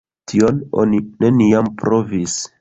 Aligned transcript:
Tion 0.31 0.61
oni 0.83 1.01
neniam 1.25 1.71
provis. 1.83 2.41